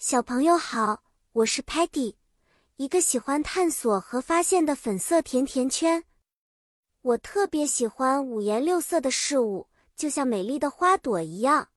[0.00, 1.02] 小朋友好，
[1.32, 2.14] 我是 Patty，
[2.76, 6.04] 一个喜欢探索和发现的粉色甜甜圈。
[7.02, 9.66] 我特别喜欢五颜六色的事物，
[9.96, 11.70] 就像美丽的花朵一样。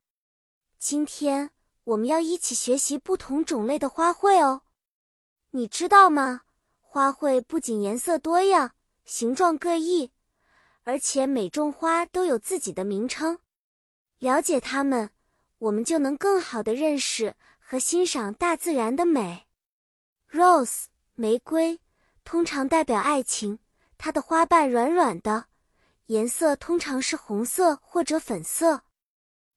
[0.78, 1.50] 今天
[1.84, 4.62] 我们要一起学习不同种类的花卉哦。
[5.50, 6.42] 你知道吗？
[6.80, 10.12] 花卉不仅颜色多样、形状各异，
[10.84, 13.40] 而且每种花都有自己的名称。
[14.20, 15.10] 了解它们，
[15.58, 17.36] 我们就能更好的认识。
[17.72, 19.48] 和欣赏大自然的美。
[20.30, 21.80] Rose 玫瑰
[22.26, 23.60] 通常代表爱情，
[23.98, 25.46] 它的花瓣软软的，
[26.08, 28.84] 颜色通常是红色或者粉色。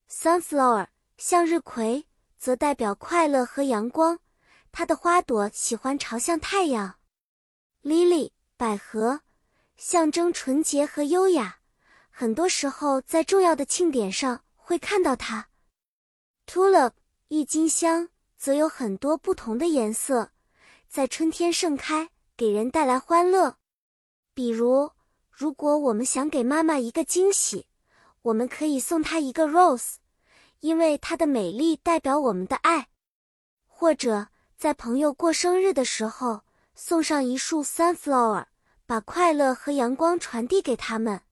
[0.09, 0.87] Sunflower
[1.19, 2.07] 向日葵
[2.39, 4.21] 则代表快乐和阳光，
[4.71, 7.01] 它的花朵喜欢朝向太阳。
[7.83, 9.23] Lily 百合
[9.77, 11.59] 象征纯洁和优雅，
[12.11, 15.49] 很多时候在重要的庆典上会看到它。
[16.47, 16.93] Tulip
[17.35, 20.31] 郁金香则有很多不同的颜色，
[20.89, 23.57] 在春天盛开，给人带来欢乐。
[24.33, 24.93] 比如，
[25.33, 27.67] 如果我们想给妈妈一个惊喜，
[28.23, 29.97] 我们可以送她一个 rose，
[30.61, 32.85] 因为它的美丽代表我们的爱；
[33.67, 36.43] 或者在朋友过生日的时候，
[36.77, 38.45] 送上一束 sunflower，
[38.87, 41.23] 把快乐和阳光传递给他们。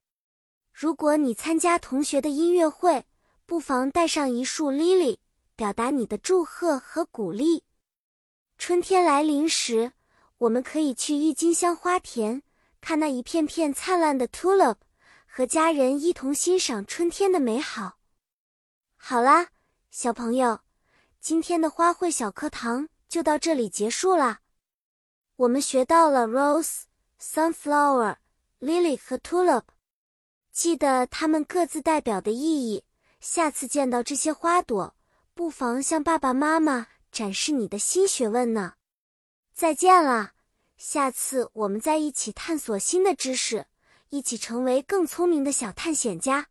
[0.72, 3.06] 如果你参加同学的音乐会，
[3.46, 5.18] 不妨带上一束 lily。
[5.62, 7.62] 表达你的祝贺和鼓励。
[8.58, 9.92] 春天来临时，
[10.38, 12.42] 我们可以去郁金香花田，
[12.80, 14.74] 看那一片片灿烂的 tulip，
[15.24, 17.98] 和家人一同欣赏春天的美好。
[18.96, 19.50] 好啦，
[19.92, 20.58] 小朋友，
[21.20, 24.40] 今天的花卉小课堂就到这里结束啦。
[25.36, 26.80] 我们学到了 rose、
[27.20, 28.16] sunflower、
[28.58, 29.62] lily 和 tulip，
[30.50, 32.82] 记得它们各自代表的意义。
[33.20, 34.96] 下次见到这些花朵。
[35.34, 38.74] 不妨向爸爸妈妈展示你的新学问呢。
[39.54, 40.32] 再见了，
[40.76, 43.66] 下次我们再一起探索新的知识，
[44.10, 46.48] 一起成为更聪明的小探险家。